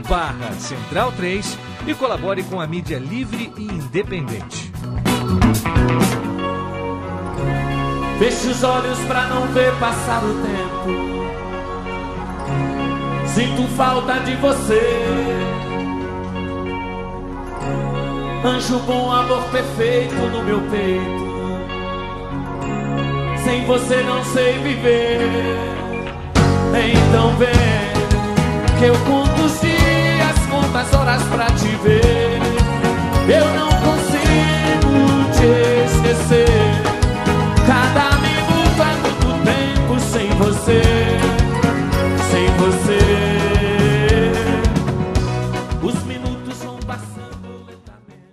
barra 0.00 0.52
Central 0.58 1.12
3 1.12 1.58
e 1.86 1.94
colabore 1.94 2.42
com 2.42 2.60
a 2.60 2.66
mídia 2.66 2.98
livre 2.98 3.52
e 3.56 3.64
independente. 3.64 4.72
Feche 8.18 8.48
os 8.48 8.62
olhos 8.62 8.98
pra 9.06 9.26
não 9.28 9.46
ver 9.48 9.72
passar 9.76 10.22
o 10.22 10.34
tempo. 10.34 11.20
Sinto 13.26 13.68
falta 13.76 14.20
de 14.20 14.34
você. 14.36 14.80
Anjo 18.44 18.78
bom, 18.80 19.10
amor 19.10 19.42
perfeito 19.44 20.14
no 20.14 20.42
meu 20.42 20.60
peito. 20.70 21.30
Sem 23.44 23.64
você 23.64 24.02
não 24.02 24.22
sei 24.24 24.58
viver. 24.58 25.20
Então 26.72 27.36
vem 27.36 27.50
que 28.78 28.84
eu 28.84 28.94
conto 29.04 29.42
os 29.42 29.52
conto 30.70 30.78
as 30.78 30.94
horas 30.94 31.22
pra 31.24 31.46
te 31.46 31.76
ver. 31.82 32.38
Eu 33.28 33.44
não 33.54 33.68
consigo 33.68 34.94
te 35.32 35.46
esquecer. 35.86 36.46
Cada 37.66 38.16
minuto 38.18 38.82
é 38.82 38.94
muito 39.02 39.28
tempo 39.44 40.00
sem 40.00 40.28
você. 40.30 40.82
Sem 42.30 42.46
você. 42.56 42.98
Os 45.82 46.02
minutos 46.04 46.58
vão 46.62 46.78
passando 46.78 47.66
lentamente. 47.66 48.28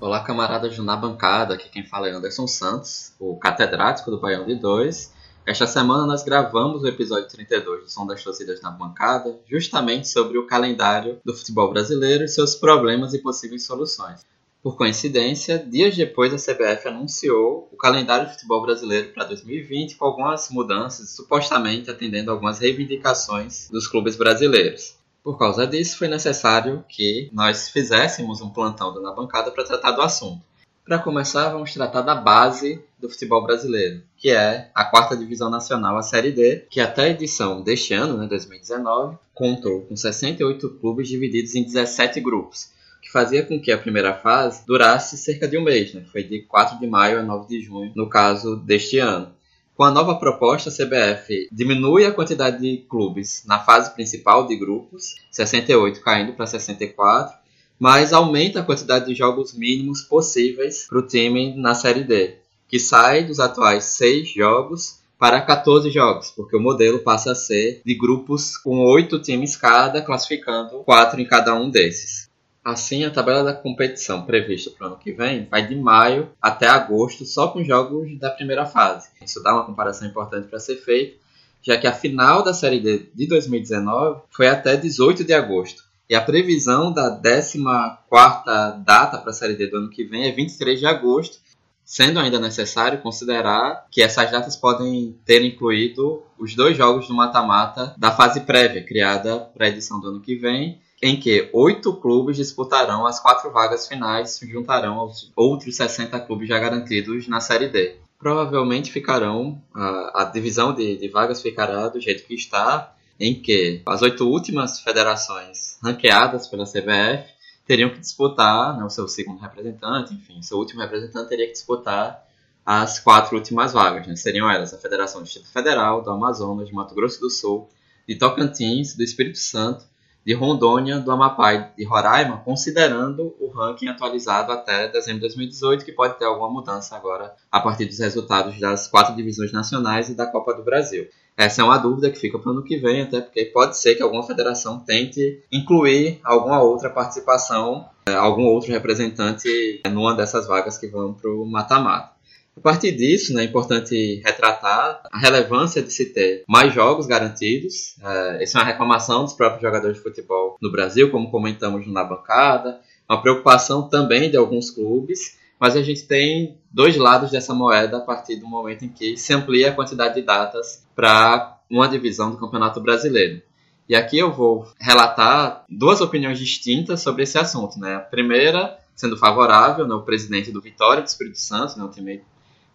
Olá, 0.00 0.20
camaradas 0.20 0.78
na 0.78 0.96
bancada. 0.96 1.54
Aqui 1.54 1.68
quem 1.68 1.84
fala 1.84 2.08
é 2.08 2.12
Anderson 2.12 2.46
Santos, 2.46 3.14
o 3.18 3.36
catedrático 3.36 4.10
do 4.10 4.20
Baião 4.20 4.46
de 4.46 4.54
2. 4.54 5.17
Esta 5.48 5.66
semana 5.66 6.04
nós 6.04 6.22
gravamos 6.22 6.82
o 6.82 6.86
episódio 6.86 7.26
32 7.26 7.84
do 7.84 7.90
Som 7.90 8.06
das 8.06 8.22
Torcidas 8.22 8.60
na 8.60 8.70
Bancada, 8.70 9.40
justamente 9.48 10.06
sobre 10.06 10.36
o 10.36 10.46
calendário 10.46 11.18
do 11.24 11.34
futebol 11.34 11.70
brasileiro 11.70 12.22
e 12.22 12.28
seus 12.28 12.54
problemas 12.54 13.14
e 13.14 13.18
possíveis 13.18 13.64
soluções. 13.64 14.26
Por 14.62 14.76
coincidência, 14.76 15.58
dias 15.58 15.96
depois 15.96 16.34
a 16.34 16.36
CBF 16.36 16.88
anunciou 16.88 17.66
o 17.72 17.78
calendário 17.78 18.26
de 18.26 18.34
futebol 18.34 18.60
brasileiro 18.60 19.14
para 19.14 19.24
2020 19.24 19.96
com 19.96 20.04
algumas 20.04 20.50
mudanças, 20.50 21.16
supostamente 21.16 21.90
atendendo 21.90 22.30
algumas 22.30 22.58
reivindicações 22.58 23.70
dos 23.70 23.86
clubes 23.86 24.16
brasileiros. 24.16 24.96
Por 25.24 25.38
causa 25.38 25.66
disso, 25.66 25.96
foi 25.96 26.08
necessário 26.08 26.84
que 26.86 27.30
nós 27.32 27.70
fizéssemos 27.70 28.42
um 28.42 28.50
plantão 28.50 28.92
na 29.00 29.12
bancada 29.12 29.50
para 29.50 29.64
tratar 29.64 29.92
do 29.92 30.02
assunto. 30.02 30.42
Para 30.88 31.00
começar, 31.00 31.50
vamos 31.50 31.74
tratar 31.74 32.00
da 32.00 32.14
base 32.14 32.82
do 32.98 33.10
futebol 33.10 33.42
brasileiro, 33.42 34.00
que 34.16 34.30
é 34.30 34.70
a 34.74 34.86
quarta 34.86 35.14
divisão 35.14 35.50
nacional, 35.50 35.98
a 35.98 36.02
Série 36.02 36.32
D, 36.32 36.64
que 36.70 36.80
até 36.80 37.02
a 37.02 37.08
edição 37.10 37.60
deste 37.60 37.92
ano, 37.92 38.16
né, 38.16 38.26
2019, 38.26 39.18
contou 39.34 39.82
com 39.82 39.94
68 39.94 40.78
clubes 40.80 41.06
divididos 41.06 41.54
em 41.54 41.62
17 41.62 42.22
grupos, 42.22 42.70
que 43.02 43.12
fazia 43.12 43.44
com 43.44 43.60
que 43.60 43.70
a 43.70 43.76
primeira 43.76 44.14
fase 44.14 44.64
durasse 44.66 45.18
cerca 45.18 45.46
de 45.46 45.58
um 45.58 45.62
mês, 45.62 45.92
né? 45.92 46.06
foi 46.10 46.22
de 46.22 46.40
4 46.44 46.78
de 46.78 46.86
maio 46.86 47.18
a 47.18 47.22
9 47.22 47.46
de 47.46 47.60
junho, 47.60 47.92
no 47.94 48.08
caso 48.08 48.56
deste 48.56 48.98
ano. 48.98 49.30
Com 49.76 49.84
a 49.84 49.90
nova 49.90 50.14
proposta, 50.16 50.70
a 50.70 50.72
CBF 50.72 51.50
diminui 51.52 52.06
a 52.06 52.12
quantidade 52.12 52.62
de 52.62 52.78
clubes 52.88 53.44
na 53.46 53.60
fase 53.60 53.94
principal 53.94 54.46
de 54.46 54.56
grupos, 54.56 55.14
68 55.30 56.00
caindo 56.00 56.32
para 56.32 56.46
64, 56.46 57.37
mas 57.78 58.12
aumenta 58.12 58.60
a 58.60 58.64
quantidade 58.64 59.06
de 59.06 59.14
jogos 59.14 59.52
mínimos 59.52 60.02
possíveis 60.02 60.86
para 60.88 60.98
o 60.98 61.06
time 61.06 61.54
na 61.56 61.74
Série 61.74 62.04
D, 62.04 62.36
que 62.68 62.78
sai 62.78 63.24
dos 63.24 63.40
atuais 63.40 63.84
6 63.84 64.28
jogos 64.30 64.98
para 65.18 65.40
14 65.40 65.90
jogos, 65.90 66.30
porque 66.30 66.56
o 66.56 66.60
modelo 66.60 67.00
passa 67.00 67.32
a 67.32 67.34
ser 67.34 67.82
de 67.84 67.94
grupos 67.94 68.56
com 68.56 68.84
8 68.84 69.18
times 69.20 69.56
cada, 69.56 70.00
classificando 70.00 70.84
4 70.84 71.20
em 71.20 71.26
cada 71.26 71.54
um 71.54 71.68
desses. 71.68 72.28
Assim, 72.64 73.04
a 73.04 73.10
tabela 73.10 73.42
da 73.42 73.54
competição 73.54 74.26
prevista 74.26 74.70
para 74.70 74.86
o 74.86 74.90
ano 74.90 74.98
que 74.98 75.10
vem 75.10 75.46
vai 75.50 75.66
de 75.66 75.74
maio 75.74 76.28
até 76.40 76.66
agosto, 76.66 77.24
só 77.24 77.48
com 77.48 77.64
jogos 77.64 78.16
da 78.18 78.30
primeira 78.30 78.66
fase. 78.66 79.08
Isso 79.24 79.42
dá 79.42 79.54
uma 79.54 79.64
comparação 79.64 80.06
importante 80.06 80.48
para 80.48 80.60
ser 80.60 80.76
feita, 80.76 81.16
já 81.62 81.76
que 81.76 81.86
a 81.86 81.92
final 81.92 82.44
da 82.44 82.52
Série 82.52 82.78
D 82.78 83.06
de 83.14 83.26
2019 83.26 84.20
foi 84.30 84.48
até 84.48 84.76
18 84.76 85.24
de 85.24 85.32
agosto. 85.32 85.87
E 86.08 86.14
a 86.14 86.20
previsão 86.22 86.90
da 86.90 87.20
14ª 87.20 88.82
data 88.82 89.18
para 89.18 89.30
a 89.30 89.34
Série 89.34 89.54
D 89.54 89.66
do 89.66 89.76
ano 89.76 89.90
que 89.90 90.04
vem 90.04 90.26
é 90.26 90.32
23 90.32 90.80
de 90.80 90.86
agosto, 90.86 91.38
sendo 91.84 92.18
ainda 92.18 92.40
necessário 92.40 93.02
considerar 93.02 93.86
que 93.90 94.02
essas 94.02 94.30
datas 94.30 94.56
podem 94.56 95.18
ter 95.26 95.44
incluído 95.44 96.22
os 96.38 96.54
dois 96.54 96.76
jogos 96.76 97.08
do 97.08 97.14
mata-mata 97.14 97.94
da 97.98 98.10
fase 98.10 98.40
prévia, 98.40 98.84
criada 98.84 99.38
para 99.38 99.66
a 99.66 99.68
edição 99.68 100.00
do 100.00 100.08
ano 100.08 100.20
que 100.20 100.34
vem, 100.34 100.80
em 101.02 101.18
que 101.18 101.50
oito 101.52 101.92
clubes 101.94 102.36
disputarão 102.36 103.06
as 103.06 103.20
quatro 103.20 103.50
vagas 103.50 103.86
finais 103.86 104.30
e 104.30 104.38
se 104.38 104.50
juntarão 104.50 104.94
aos 104.94 105.30
outros 105.36 105.76
60 105.76 106.18
clubes 106.20 106.48
já 106.48 106.58
garantidos 106.58 107.28
na 107.28 107.40
Série 107.40 107.68
D. 107.68 107.96
Provavelmente 108.18 108.90
ficarão, 108.90 109.62
a, 109.74 110.22
a 110.22 110.24
divisão 110.24 110.74
de, 110.74 110.96
de 110.96 111.08
vagas 111.08 111.40
ficará 111.40 111.88
do 111.88 112.00
jeito 112.00 112.26
que 112.26 112.34
está, 112.34 112.94
em 113.18 113.40
que 113.40 113.82
as 113.86 114.02
oito 114.02 114.28
últimas 114.28 114.80
federações 114.80 115.78
ranqueadas 115.82 116.46
pela 116.46 116.64
CBF 116.64 117.28
teriam 117.66 117.90
que 117.90 117.98
disputar 117.98 118.76
né, 118.76 118.84
o 118.84 118.90
seu 118.90 119.06
segundo 119.08 119.40
representante, 119.40 120.14
enfim, 120.14 120.40
seu 120.40 120.58
último 120.58 120.80
representante 120.80 121.28
teria 121.28 121.46
que 121.46 121.52
disputar 121.52 122.26
as 122.64 122.98
quatro 122.98 123.36
últimas 123.36 123.72
vagas. 123.72 124.06
Né? 124.06 124.14
Seriam 124.16 124.50
elas 124.50 124.72
a 124.72 124.78
Federação 124.78 125.20
do 125.20 125.24
Distrito 125.24 125.50
Federal, 125.50 126.02
do 126.02 126.10
Amazonas, 126.10 126.68
de 126.68 126.74
Mato 126.74 126.94
Grosso 126.94 127.20
do 127.20 127.30
Sul, 127.30 127.68
de 128.06 128.14
Tocantins, 128.14 128.94
do 128.94 129.02
Espírito 129.02 129.38
Santo, 129.38 129.84
de 130.24 130.34
Rondônia, 130.34 130.98
do 130.98 131.10
Amapá 131.10 131.54
e 131.54 131.76
de 131.76 131.84
Roraima, 131.84 132.42
considerando 132.44 133.34
o 133.40 133.48
ranking 133.48 133.88
atualizado 133.88 134.52
até 134.52 134.88
dezembro 134.88 135.20
de 135.20 135.28
2018, 135.28 135.84
que 135.84 135.92
pode 135.92 136.18
ter 136.18 136.26
alguma 136.26 136.50
mudança 136.50 136.94
agora 136.94 137.34
a 137.50 137.60
partir 137.60 137.86
dos 137.86 137.98
resultados 137.98 138.60
das 138.60 138.86
quatro 138.86 139.16
divisões 139.16 139.52
nacionais 139.52 140.10
e 140.10 140.14
da 140.14 140.26
Copa 140.26 140.52
do 140.52 140.62
Brasil. 140.62 141.08
Essa 141.38 141.62
é 141.62 141.64
uma 141.64 141.78
dúvida 141.78 142.10
que 142.10 142.18
fica 142.18 142.36
para 142.36 142.48
o 142.48 142.52
ano 142.52 142.64
que 142.64 142.76
vem, 142.76 143.02
até 143.02 143.20
porque 143.20 143.44
pode 143.44 143.78
ser 143.78 143.94
que 143.94 144.02
alguma 144.02 144.26
federação 144.26 144.80
tente 144.80 145.40
incluir 145.52 146.18
alguma 146.24 146.60
outra 146.60 146.90
participação, 146.90 147.88
eh, 148.08 148.12
algum 148.12 148.42
outro 148.46 148.72
representante 148.72 149.80
numa 149.88 150.16
dessas 150.16 150.48
vagas 150.48 150.76
que 150.76 150.88
vão 150.88 151.14
para 151.14 151.30
o 151.30 151.46
mata-mata. 151.46 152.18
A 152.56 152.60
partir 152.60 152.90
disso, 152.90 153.32
né, 153.34 153.42
é 153.42 153.44
importante 153.44 154.20
retratar 154.24 155.00
a 155.12 155.18
relevância 155.18 155.80
de 155.80 155.92
se 155.92 156.06
ter 156.06 156.42
mais 156.48 156.74
jogos 156.74 157.06
garantidos. 157.06 157.94
É, 158.02 158.42
essa 158.42 158.58
é 158.58 158.60
uma 158.60 158.66
reclamação 158.66 159.22
dos 159.22 159.32
próprios 159.32 159.62
jogadores 159.62 159.96
de 159.96 160.02
futebol 160.02 160.58
no 160.60 160.72
Brasil, 160.72 161.08
como 161.08 161.30
comentamos 161.30 161.86
na 161.86 162.02
bancada. 162.02 162.80
Uma 163.08 163.22
preocupação 163.22 163.88
também 163.88 164.28
de 164.28 164.36
alguns 164.36 164.72
clubes, 164.72 165.37
mas 165.58 165.76
a 165.76 165.82
gente 165.82 166.06
tem 166.06 166.58
dois 166.70 166.96
lados 166.96 167.30
dessa 167.30 167.54
moeda 167.54 167.98
a 167.98 168.00
partir 168.00 168.36
do 168.36 168.46
momento 168.46 168.84
em 168.84 168.88
que 168.88 169.16
se 169.16 169.32
amplia 169.32 169.70
a 169.70 169.74
quantidade 169.74 170.14
de 170.14 170.22
datas 170.22 170.86
para 170.94 171.58
uma 171.70 171.88
divisão 171.88 172.30
do 172.30 172.38
Campeonato 172.38 172.80
Brasileiro. 172.80 173.42
E 173.88 173.96
aqui 173.96 174.18
eu 174.18 174.30
vou 174.30 174.70
relatar 174.78 175.64
duas 175.68 176.00
opiniões 176.00 176.38
distintas 176.38 177.00
sobre 177.00 177.22
esse 177.22 177.38
assunto. 177.38 177.78
Né? 177.78 177.96
A 177.96 178.00
primeira, 178.00 178.78
sendo 178.94 179.16
favorável, 179.16 179.86
né, 179.86 179.94
o 179.94 180.02
presidente 180.02 180.52
do 180.52 180.60
Vitória 180.60 181.02
do 181.02 181.06
Espírito 181.06 181.40
Santo, 181.40 181.78
né, 181.78 181.84
o 181.84 181.90
time 181.90 182.22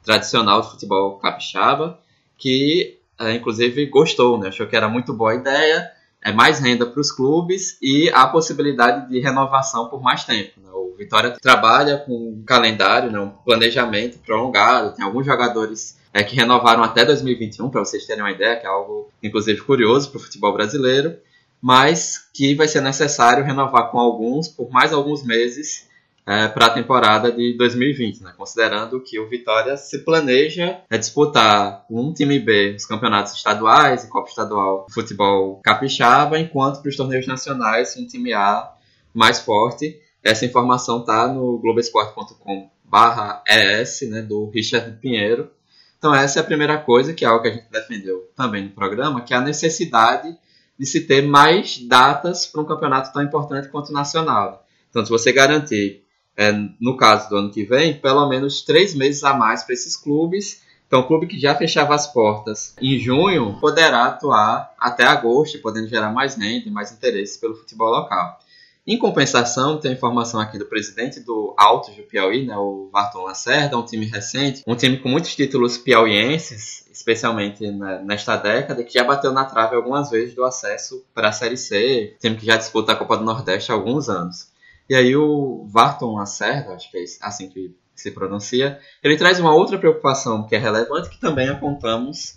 tradicional 0.04 0.62
do 0.62 0.70
futebol 0.70 1.18
capixaba, 1.20 2.00
que 2.38 2.98
é, 3.20 3.34
inclusive 3.34 3.86
gostou, 3.86 4.40
né? 4.40 4.48
achou 4.48 4.68
que 4.68 4.76
era 4.76 4.90
muito 4.90 5.14
boa 5.14 5.32
a 5.32 5.36
ideia, 5.36 5.92
é 6.22 6.32
mais 6.32 6.60
renda 6.60 6.86
para 6.86 7.00
os 7.00 7.12
clubes 7.12 7.78
e 7.82 8.10
a 8.10 8.28
possibilidade 8.28 9.10
de 9.10 9.20
renovação 9.20 9.90
por 9.90 10.02
mais 10.02 10.24
tempo. 10.24 10.60
Né? 10.60 10.70
O 10.94 10.98
Vitória 10.98 11.32
trabalha 11.42 11.98
com 11.98 12.14
um 12.14 12.44
calendário, 12.46 13.12
né? 13.12 13.20
um 13.20 13.30
planejamento 13.30 14.20
prolongado, 14.20 14.96
tem 14.96 15.04
alguns 15.04 15.26
jogadores 15.26 15.98
é, 16.14 16.24
que 16.24 16.36
renovaram 16.36 16.84
até 16.84 17.04
2021, 17.04 17.70
para 17.70 17.84
vocês 17.84 18.06
terem 18.06 18.22
uma 18.22 18.32
ideia, 18.32 18.56
que 18.56 18.66
é 18.66 18.70
algo 18.70 19.10
inclusive 19.22 19.62
curioso 19.62 20.12
para 20.12 20.20
o 20.20 20.22
futebol 20.22 20.54
brasileiro, 20.54 21.18
mas 21.60 22.30
que 22.32 22.54
vai 22.54 22.68
ser 22.68 22.82
necessário 22.82 23.44
renovar 23.44 23.90
com 23.90 23.98
alguns 23.98 24.48
por 24.48 24.70
mais 24.70 24.94
alguns 24.94 25.24
meses 25.24 25.90
é, 26.26 26.48
para 26.48 26.68
a 26.68 26.70
temporada 26.70 27.32
de 27.32 27.54
2020, 27.58 28.22
né? 28.22 28.34
considerando 28.38 29.02
que 29.02 29.20
o 29.20 29.28
Vitória 29.28 29.76
se 29.76 30.00
planeja 30.00 30.80
é, 30.90 30.98
disputar 30.98 31.86
um 31.90 32.14
time 32.14 32.40
B 32.40 32.76
os 32.78 32.86
campeonatos 32.86 33.34
estaduais 33.34 34.04
e 34.04 34.08
Copa 34.10 34.30
Estadual 34.30 34.86
Futebol 34.92 35.60
Capixaba, 35.64 36.40
enquanto 36.40 36.82
para 36.82 36.90
os 36.90 36.96
torneios 36.96 37.26
nacionais 37.26 37.98
um 37.98 38.06
time 38.06 38.32
A 38.34 38.72
mais 39.14 39.40
forte. 39.40 40.00
Essa 40.24 40.46
informação 40.46 41.02
está 41.02 41.28
no 41.28 41.58
globesport.com 41.60 42.70
barra 42.84 43.44
ES, 43.48 44.02
né, 44.10 44.22
do 44.22 44.50
Richard 44.50 44.98
Pinheiro. 45.00 45.50
Então 45.98 46.14
essa 46.14 46.40
é 46.40 46.42
a 46.42 46.46
primeira 46.46 46.78
coisa, 46.78 47.14
que 47.14 47.26
é 47.26 47.28
algo 47.28 47.42
que 47.42 47.50
a 47.50 47.54
gente 47.54 47.70
defendeu 47.72 48.30
também 48.36 48.66
no 48.66 48.70
programa, 48.70 49.22
que 49.22 49.34
é 49.34 49.38
a 49.38 49.42
necessidade 49.42 50.36
de 50.78 50.86
se 50.86 51.02
ter 51.02 51.22
mais 51.22 51.78
datas 51.80 52.46
para 52.46 52.62
um 52.62 52.66
campeonato 52.66 53.12
tão 53.12 53.22
importante 53.22 53.70
quanto 53.70 53.90
o 53.90 53.94
nacional. 53.94 54.66
Então 54.90 55.04
se 55.04 55.12
você 55.12 55.32
garantir, 55.32 56.04
é, 56.38 56.52
no 56.80 56.98
caso 56.98 57.30
do 57.30 57.38
ano 57.38 57.52
que 57.52 57.64
vem, 57.64 58.00
pelo 58.00 58.28
menos 58.28 58.62
três 58.62 58.94
meses 58.96 59.24
a 59.24 59.34
mais 59.34 59.64
para 59.64 59.74
esses 59.74 59.96
clubes, 59.96 60.62
então, 60.94 61.02
o 61.02 61.08
clube 61.08 61.26
que 61.26 61.40
já 61.40 61.56
fechava 61.56 61.96
as 61.96 62.06
portas 62.06 62.76
em 62.80 63.00
junho 63.00 63.58
poderá 63.60 64.06
atuar 64.06 64.76
até 64.78 65.04
agosto, 65.04 65.58
podendo 65.58 65.88
gerar 65.88 66.12
mais 66.12 66.36
renda 66.36 66.68
e 66.68 66.72
mais 66.72 66.92
interesse 66.92 67.42
pelo 67.42 67.56
futebol 67.56 67.90
local. 67.90 68.38
Em 68.86 68.98
compensação, 68.98 69.80
tem 69.80 69.94
informação 69.94 70.42
aqui 70.42 70.58
do 70.58 70.66
presidente 70.66 71.22
do 71.22 71.56
Altos 71.58 71.96
do 71.96 72.04
Piauí, 72.04 72.46
né, 72.46 72.58
o 72.58 72.90
Varton 72.92 73.24
Lacerda, 73.24 73.78
um 73.78 73.86
time 73.86 74.06
recente, 74.06 74.62
um 74.68 74.76
time 74.76 74.98
com 74.98 75.08
muitos 75.08 75.34
títulos 75.34 75.78
piauienses, 75.78 76.86
especialmente 76.92 77.66
nesta 78.04 78.36
década, 78.36 78.84
que 78.84 78.94
já 78.94 79.06
bateu 79.06 79.32
na 79.32 79.46
trave 79.46 79.78
algumas 79.78 80.10
vezes 80.10 80.36
do 80.36 80.44
acesso 80.44 81.06
para 81.14 81.30
a 81.30 81.32
Série 81.32 81.56
C, 81.56 82.18
time 82.20 82.36
que 82.36 82.46
já 82.46 82.58
disputa 82.58 82.92
a 82.92 82.96
Copa 82.96 83.16
do 83.16 83.24
Nordeste 83.24 83.72
há 83.72 83.76
alguns 83.76 84.10
anos. 84.10 84.52
E 84.90 84.96
aí 84.96 85.16
o 85.16 85.66
Varton 85.70 86.16
Lacerda, 86.16 86.74
acho 86.74 86.92
que 86.92 86.98
é 86.98 87.04
assim 87.22 87.48
que 87.48 87.74
se 87.96 88.12
pronuncia, 88.12 88.78
ele 89.02 89.16
traz 89.16 89.40
uma 89.40 89.56
outra 89.56 89.78
preocupação 89.78 90.46
que 90.46 90.56
é 90.56 90.60
relevante, 90.60 91.10
que 91.10 91.22
também 91.22 91.48
apontamos 91.48 92.36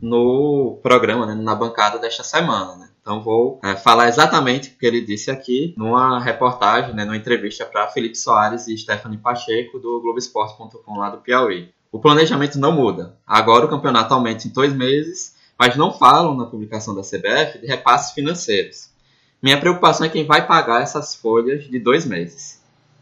no 0.00 0.78
programa, 0.82 1.26
né, 1.26 1.34
na 1.34 1.54
bancada 1.54 1.98
desta 1.98 2.22
semana. 2.22 2.76
Né? 2.76 2.88
Então 3.00 3.22
vou 3.22 3.60
é, 3.62 3.76
falar 3.76 4.08
exatamente 4.08 4.70
o 4.70 4.78
que 4.78 4.86
ele 4.86 5.00
disse 5.00 5.30
aqui 5.30 5.74
numa 5.76 6.20
reportagem, 6.20 6.94
né, 6.94 7.04
numa 7.04 7.16
entrevista 7.16 7.64
para 7.64 7.88
Felipe 7.88 8.16
Soares 8.16 8.66
e 8.68 8.76
Stephanie 8.76 9.18
Pacheco 9.18 9.78
do 9.78 10.00
Globoesporte.com 10.00 10.98
lá 10.98 11.10
do 11.10 11.18
Piauí. 11.18 11.70
O 11.90 12.00
planejamento 12.00 12.58
não 12.58 12.72
muda. 12.72 13.16
Agora 13.26 13.64
o 13.64 13.68
campeonato 13.68 14.12
aumenta 14.12 14.46
em 14.46 14.50
dois 14.50 14.72
meses, 14.72 15.34
mas 15.58 15.76
não 15.76 15.92
falam 15.92 16.36
na 16.36 16.46
publicação 16.46 16.94
da 16.94 17.02
CBF 17.02 17.58
de 17.60 17.66
repasses 17.66 18.12
financeiros. 18.12 18.90
Minha 19.40 19.60
preocupação 19.60 20.06
é 20.06 20.10
quem 20.10 20.26
vai 20.26 20.46
pagar 20.46 20.82
essas 20.82 21.14
folhas 21.14 21.64
de 21.64 21.78
dois 21.78 22.04
meses. 22.04 22.55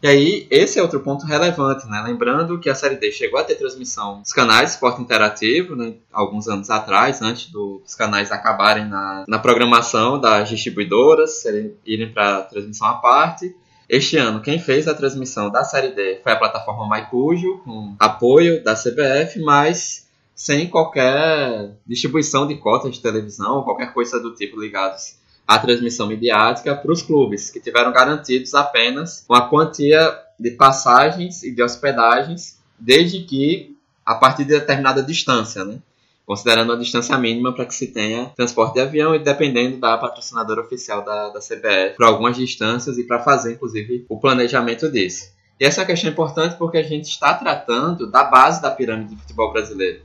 E 0.05 0.07
aí, 0.07 0.47
esse 0.51 0.77
é 0.77 0.83
outro 0.83 0.99
ponto 0.99 1.25
relevante, 1.25 1.87
né? 1.87 1.99
Lembrando 2.05 2.59
que 2.59 2.69
a 2.69 2.75
Série 2.75 2.95
D 2.95 3.11
chegou 3.11 3.39
a 3.39 3.43
ter 3.43 3.55
transmissão 3.55 4.21
dos 4.21 4.31
canais 4.31 4.73
Esporte 4.73 5.01
Interativo, 5.01 5.75
né? 5.75 5.95
Alguns 6.13 6.47
anos 6.47 6.69
atrás, 6.69 7.23
antes 7.23 7.49
dos 7.49 7.95
canais 7.95 8.31
acabarem 8.31 8.85
na, 8.85 9.25
na 9.27 9.39
programação 9.39 10.21
das 10.21 10.47
distribuidoras, 10.47 11.43
irem 11.83 12.13
para 12.13 12.43
transmissão 12.43 12.87
à 12.87 12.93
parte. 12.93 13.55
Este 13.89 14.15
ano, 14.15 14.41
quem 14.41 14.59
fez 14.59 14.87
a 14.87 14.93
transmissão 14.93 15.49
da 15.49 15.63
Série 15.63 15.89
D 15.89 16.19
foi 16.21 16.33
a 16.33 16.37
plataforma 16.37 16.87
MyCujo, 16.87 17.63
com 17.65 17.95
apoio 17.97 18.63
da 18.63 18.75
CBF, 18.75 19.39
mas 19.39 20.07
sem 20.35 20.67
qualquer 20.67 21.71
distribuição 21.83 22.45
de 22.45 22.53
cotas 22.57 22.93
de 22.93 23.01
televisão 23.01 23.55
ou 23.55 23.63
qualquer 23.63 23.91
coisa 23.91 24.19
do 24.19 24.35
tipo 24.35 24.61
ligados 24.61 25.15
a 25.47 25.59
transmissão 25.59 26.07
midiática 26.07 26.75
para 26.75 26.91
os 26.91 27.01
clubes, 27.01 27.49
que 27.49 27.59
tiveram 27.59 27.91
garantidos 27.91 28.53
apenas 28.53 29.25
uma 29.29 29.47
quantia 29.49 30.17
de 30.39 30.51
passagens 30.51 31.43
e 31.43 31.51
de 31.53 31.61
hospedagens, 31.61 32.59
desde 32.79 33.21
que 33.21 33.75
a 34.05 34.15
partir 34.15 34.43
de 34.43 34.51
determinada 34.51 35.01
distância, 35.01 35.63
né? 35.63 35.79
considerando 36.25 36.73
a 36.73 36.75
distância 36.75 37.17
mínima 37.17 37.53
para 37.53 37.65
que 37.65 37.75
se 37.75 37.87
tenha 37.87 38.31
transporte 38.35 38.73
de 38.73 38.81
avião 38.81 39.15
e 39.15 39.19
dependendo 39.19 39.77
da 39.77 39.97
patrocinadora 39.97 40.61
oficial 40.61 41.03
da, 41.03 41.29
da 41.29 41.39
CBF 41.39 41.95
para 41.95 42.07
algumas 42.07 42.35
distâncias 42.35 42.97
e 42.97 43.03
para 43.03 43.19
fazer, 43.19 43.53
inclusive, 43.53 44.05
o 44.09 44.19
planejamento 44.19 44.91
disso. 44.91 45.31
E 45.59 45.65
essa 45.65 45.85
questão 45.85 46.09
é 46.09 46.13
importante 46.13 46.57
porque 46.57 46.77
a 46.77 46.83
gente 46.83 47.05
está 47.05 47.33
tratando 47.33 48.09
da 48.09 48.23
base 48.23 48.61
da 48.61 48.71
pirâmide 48.71 49.13
do 49.13 49.21
futebol 49.21 49.53
brasileiro, 49.53 50.01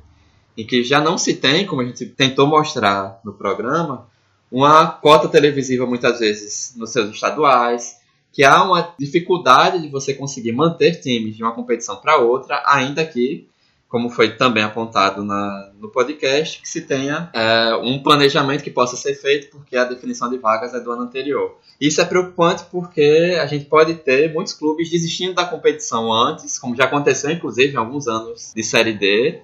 em 0.56 0.66
que 0.66 0.84
já 0.84 1.00
não 1.00 1.16
se 1.16 1.34
tem, 1.34 1.66
como 1.66 1.80
a 1.80 1.84
gente 1.84 2.04
tentou 2.06 2.46
mostrar 2.46 3.18
no 3.24 3.32
programa, 3.32 4.06
uma 4.50 4.86
cota 4.86 5.28
televisiva 5.28 5.86
muitas 5.86 6.18
vezes 6.18 6.74
nos 6.76 6.90
seus 6.90 7.10
estaduais, 7.10 8.00
que 8.32 8.44
há 8.44 8.62
uma 8.62 8.94
dificuldade 8.98 9.80
de 9.80 9.88
você 9.88 10.14
conseguir 10.14 10.52
manter 10.52 11.00
times 11.00 11.36
de 11.36 11.42
uma 11.42 11.52
competição 11.52 11.96
para 11.96 12.16
outra, 12.18 12.62
ainda 12.66 13.04
que, 13.04 13.48
como 13.88 14.08
foi 14.08 14.36
também 14.36 14.62
apontado 14.62 15.24
na, 15.24 15.70
no 15.78 15.88
podcast, 15.88 16.60
que 16.60 16.68
se 16.68 16.82
tenha 16.82 17.28
é, 17.34 17.74
um 17.82 18.00
planejamento 18.00 18.62
que 18.62 18.70
possa 18.70 18.96
ser 18.96 19.14
feito, 19.14 19.50
porque 19.50 19.76
a 19.76 19.84
definição 19.84 20.30
de 20.30 20.38
vagas 20.38 20.72
é 20.74 20.80
do 20.80 20.92
ano 20.92 21.02
anterior. 21.02 21.58
Isso 21.80 22.00
é 22.00 22.04
preocupante 22.04 22.64
porque 22.70 23.36
a 23.40 23.46
gente 23.46 23.64
pode 23.64 23.94
ter 23.94 24.32
muitos 24.32 24.54
clubes 24.54 24.90
desistindo 24.90 25.34
da 25.34 25.44
competição 25.44 26.12
antes, 26.12 26.58
como 26.58 26.76
já 26.76 26.84
aconteceu 26.84 27.30
inclusive 27.30 27.72
em 27.72 27.76
alguns 27.76 28.06
anos 28.06 28.52
de 28.54 28.62
Série 28.62 28.92
D, 28.92 29.40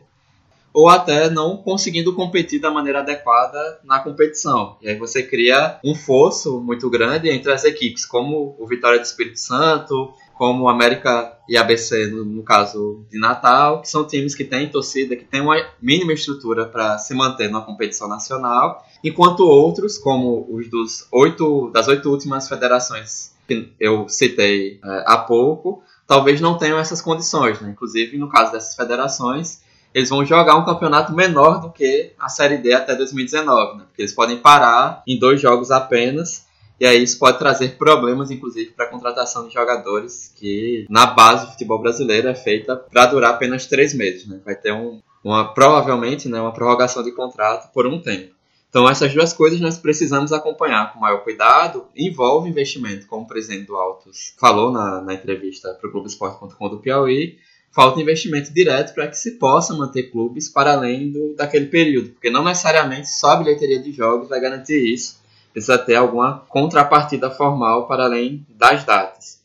ou 0.76 0.90
até 0.90 1.30
não 1.30 1.56
conseguindo 1.56 2.14
competir 2.14 2.60
da 2.60 2.70
maneira 2.70 2.98
adequada 2.98 3.80
na 3.82 3.98
competição. 3.98 4.76
E 4.82 4.90
aí 4.90 4.98
você 4.98 5.22
cria 5.22 5.80
um 5.82 5.94
fosso 5.94 6.60
muito 6.60 6.90
grande 6.90 7.30
entre 7.30 7.50
as 7.50 7.64
equipes, 7.64 8.04
como 8.04 8.54
o 8.58 8.66
Vitória 8.66 8.98
do 8.98 9.02
Espírito 9.02 9.40
Santo, 9.40 10.12
como 10.34 10.64
o 10.64 10.68
América 10.68 11.32
e 11.48 11.56
ABC, 11.56 12.08
no, 12.08 12.26
no, 12.26 12.42
caso 12.42 13.06
de 13.10 13.18
Natal, 13.18 13.80
que 13.80 13.88
são 13.88 14.06
times 14.06 14.34
que 14.34 14.44
têm 14.44 14.68
torcida, 14.68 15.16
que 15.16 15.24
têm 15.24 15.40
uma 15.40 15.56
mínima 15.80 16.12
estrutura 16.12 16.66
para 16.66 16.98
se 16.98 17.14
manter 17.14 17.48
numa 17.48 17.64
competição 17.64 18.06
nacional, 18.06 18.84
enquanto 19.02 19.48
outros, 19.48 19.96
como 19.96 20.46
os 20.50 20.68
dos 20.68 21.08
oito, 21.10 21.70
das 21.70 21.88
oito 21.88 22.10
últimas 22.10 22.50
federações 22.50 23.34
que 23.48 23.72
eu 23.80 24.10
citei 24.10 24.78
é, 24.84 25.04
há 25.06 25.16
pouco, 25.16 25.82
talvez 26.06 26.38
não 26.38 26.58
tenham 26.58 26.78
essas 26.78 27.00
condições. 27.00 27.62
Né? 27.62 27.70
Inclusive, 27.70 28.18
no 28.18 28.28
caso 28.28 28.52
dessas 28.52 28.74
federações, 28.76 29.64
eles 29.96 30.10
vão 30.10 30.26
jogar 30.26 30.56
um 30.56 30.64
campeonato 30.66 31.14
menor 31.14 31.58
do 31.58 31.70
que 31.70 32.12
a 32.18 32.28
Série 32.28 32.58
D 32.58 32.74
até 32.74 32.94
2019, 32.94 33.78
né? 33.78 33.84
Porque 33.86 34.02
eles 34.02 34.12
podem 34.12 34.36
parar 34.36 35.02
em 35.06 35.18
dois 35.18 35.40
jogos 35.40 35.70
apenas. 35.70 36.44
E 36.78 36.84
aí 36.84 37.02
isso 37.02 37.18
pode 37.18 37.38
trazer 37.38 37.78
problemas, 37.78 38.30
inclusive, 38.30 38.72
para 38.72 38.84
a 38.84 38.90
contratação 38.90 39.48
de 39.48 39.54
jogadores 39.54 40.34
que 40.36 40.84
na 40.90 41.06
base 41.06 41.46
do 41.46 41.52
futebol 41.52 41.80
brasileiro 41.80 42.28
é 42.28 42.34
feita 42.34 42.76
para 42.76 43.06
durar 43.06 43.30
apenas 43.30 43.64
três 43.64 43.94
meses. 43.94 44.26
Né? 44.26 44.38
Vai 44.44 44.54
ter 44.54 44.70
um, 44.70 45.00
uma, 45.24 45.54
provavelmente 45.54 46.28
né, 46.28 46.38
uma 46.38 46.52
prorrogação 46.52 47.02
de 47.02 47.12
contrato 47.12 47.72
por 47.72 47.86
um 47.86 47.98
tempo. 47.98 48.34
Então 48.68 48.86
essas 48.86 49.14
duas 49.14 49.32
coisas 49.32 49.58
nós 49.62 49.78
precisamos 49.78 50.30
acompanhar 50.30 50.92
com 50.92 51.00
maior 51.00 51.24
cuidado. 51.24 51.86
Envolve 51.96 52.50
investimento, 52.50 53.06
como 53.06 53.22
o 53.22 53.26
presidente 53.26 53.68
do 53.68 53.76
Altos 53.76 54.34
falou 54.38 54.70
na, 54.70 55.00
na 55.00 55.14
entrevista 55.14 55.72
para 55.72 55.88
o 55.88 55.90
Clubesport.com 55.90 56.68
do 56.68 56.80
Piauí, 56.80 57.38
falta 57.76 58.00
investimento 58.00 58.54
direto 58.54 58.94
para 58.94 59.06
que 59.06 59.18
se 59.18 59.32
possa 59.32 59.74
manter 59.74 60.04
clubes 60.04 60.48
para 60.48 60.72
além 60.72 61.12
do, 61.12 61.34
daquele 61.34 61.66
período, 61.66 62.08
porque 62.08 62.30
não 62.30 62.42
necessariamente 62.42 63.10
só 63.10 63.32
a 63.32 63.36
bilheteria 63.36 63.82
de 63.82 63.92
jogos 63.92 64.30
vai 64.30 64.40
garantir 64.40 64.94
isso, 64.94 65.20
precisa 65.52 65.76
ter 65.76 65.94
alguma 65.94 66.38
contrapartida 66.48 67.30
formal 67.30 67.86
para 67.86 68.04
além 68.04 68.46
das 68.48 68.82
datas. 68.82 69.42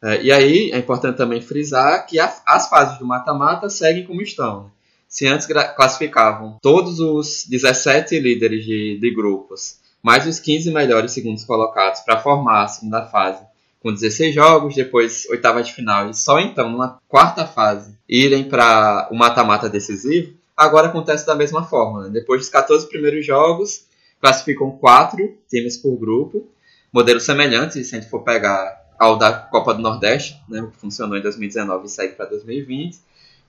É, 0.00 0.22
e 0.22 0.30
aí 0.30 0.70
é 0.70 0.78
importante 0.78 1.16
também 1.16 1.40
frisar 1.40 2.06
que 2.06 2.20
a, 2.20 2.32
as 2.46 2.68
fases 2.68 2.96
do 2.96 3.06
mata-mata 3.06 3.68
seguem 3.68 4.06
como 4.06 4.22
estão. 4.22 4.64
Né? 4.64 4.70
Se 5.08 5.26
antes 5.26 5.48
classificavam 5.74 6.58
todos 6.62 7.00
os 7.00 7.44
17 7.48 8.20
líderes 8.20 8.64
de, 8.64 8.98
de 9.00 9.10
grupos, 9.12 9.80
mais 10.00 10.24
os 10.28 10.38
15 10.38 10.70
melhores 10.70 11.10
segundos 11.10 11.44
colocados 11.44 12.02
para 12.02 12.20
formar 12.20 12.62
a 12.62 12.68
segunda 12.68 13.06
fase 13.06 13.44
com 13.84 13.92
16 13.92 14.34
jogos, 14.34 14.74
depois 14.74 15.26
oitava 15.28 15.62
de 15.62 15.74
final 15.74 16.08
e 16.08 16.14
só 16.14 16.40
então 16.40 16.74
na 16.74 16.96
quarta 17.06 17.46
fase 17.46 17.94
irem 18.08 18.44
para 18.44 19.08
o 19.10 19.14
mata-mata 19.14 19.68
decisivo, 19.68 20.32
agora 20.56 20.88
acontece 20.88 21.26
da 21.26 21.34
mesma 21.34 21.64
forma. 21.64 22.04
Né? 22.04 22.08
Depois 22.08 22.40
dos 22.40 22.48
14 22.48 22.88
primeiros 22.88 23.26
jogos, 23.26 23.84
classificam 24.22 24.70
quatro 24.70 25.36
times 25.50 25.76
por 25.76 25.98
grupo, 25.98 26.48
modelo 26.90 27.20
semelhante, 27.20 27.84
se 27.84 27.94
a 27.94 28.00
gente 28.00 28.08
for 28.08 28.20
pegar 28.20 28.74
ao 28.98 29.18
da 29.18 29.34
Copa 29.34 29.74
do 29.74 29.82
Nordeste, 29.82 30.40
né, 30.48 30.66
que 30.72 30.78
funcionou 30.78 31.18
em 31.18 31.20
2019 31.20 31.84
e 31.84 31.88
segue 31.90 32.14
para 32.14 32.24
2020. 32.24 32.98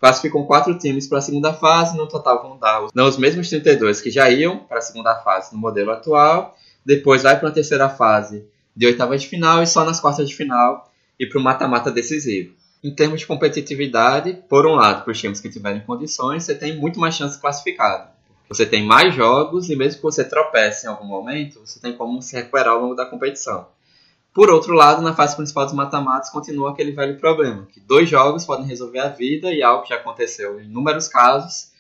Classificam 0.02 0.44
quatro 0.44 0.78
times 0.78 1.08
para 1.08 1.20
a 1.20 1.22
segunda 1.22 1.54
fase, 1.54 1.96
no 1.96 2.10
total 2.10 2.44
vão 2.44 2.58
dar 2.58 2.84
os, 2.84 2.92
não, 2.94 3.08
os 3.08 3.18
mesmos 3.18 3.48
32 3.48 4.02
que 4.02 4.12
já 4.12 4.30
iam 4.30 4.58
para 4.58 4.80
a 4.80 4.82
segunda 4.82 5.16
fase 5.16 5.54
no 5.54 5.60
modelo 5.60 5.92
atual. 5.92 6.58
Depois 6.86 7.24
vai 7.24 7.40
para 7.40 7.48
a 7.48 7.54
terceira 7.54 7.88
fase 7.88 8.46
de 8.76 8.86
oitava 8.86 9.18
de 9.18 9.28
final 9.28 9.64
e 9.64 9.68
só 9.68 9.86
nas 9.86 10.00
quartas 10.00 10.28
de 10.28 10.36
final 10.36 10.92
e 11.20 11.26
para 11.26 11.40
o 11.40 11.44
mata-mata 11.44 11.92
decisivo. 11.92 12.54
Em 12.84 12.94
termos 12.94 13.22
de 13.22 13.28
competitividade, 13.28 14.34
por 14.48 14.68
um 14.68 14.76
lado, 14.76 15.04
para 15.04 15.12
os 15.12 15.20
times 15.20 15.40
que 15.40 15.50
tiverem 15.50 15.82
condições, 15.82 16.44
você 16.44 16.54
tem 16.54 16.78
muito 16.78 17.00
mais 17.00 17.16
chance 17.16 17.36
de 17.36 17.42
classificado. 17.42 18.10
Você 18.48 18.66
tem 18.66 18.86
mais 18.86 19.16
jogos 19.16 19.70
e 19.70 19.76
mesmo 19.76 19.98
que 19.98 20.04
você 20.04 20.24
tropece 20.24 20.86
em 20.86 20.90
algum 20.90 21.06
momento, 21.06 21.60
você 21.66 21.80
tem 21.80 21.94
como 21.94 22.22
se 22.22 22.36
recuperar 22.36 22.74
ao 22.74 22.82
longo 22.82 22.96
da 22.96 23.06
competição. 23.06 23.68
Por 24.36 24.52
outro 24.52 24.74
lado, 24.74 25.02
na 25.02 25.16
fase 25.16 25.36
principal 25.36 25.66
dos 25.66 25.74
mata-matas 25.74 26.30
continua 26.30 26.72
aquele 26.72 26.92
velho 26.92 27.18
problema, 27.18 27.66
que 27.72 27.80
dois 27.80 28.10
jogos 28.10 28.46
podem 28.46 28.68
resolver 28.68 29.00
a 29.00 29.08
vida 29.08 29.52
e 29.52 29.64
algo 29.64 29.84
que 29.84 29.90
já 29.90 29.96
aconteceu 29.96 30.60
em 30.60 30.66
inúmeros 30.66 31.08
casos, 31.08 31.72